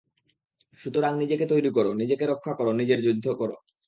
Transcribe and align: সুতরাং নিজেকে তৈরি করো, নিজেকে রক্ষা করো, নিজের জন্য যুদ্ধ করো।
সুতরাং 0.79 1.11
নিজেকে 1.17 1.45
তৈরি 1.45 1.69
করো, 1.69 1.89
নিজেকে 1.93 2.25
রক্ষা 2.25 2.53
করো, 2.53 2.71
নিজের 2.71 2.99
জন্য 2.99 3.07
যুদ্ধ 3.07 3.25
করো। 3.37 3.55